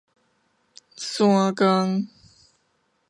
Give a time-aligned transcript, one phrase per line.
[0.97, 2.07] 山巖